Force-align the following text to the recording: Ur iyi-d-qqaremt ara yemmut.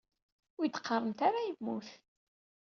Ur 0.57 0.63
iyi-d-qqaremt 0.65 1.19
ara 1.27 1.47
yemmut. 1.47 1.89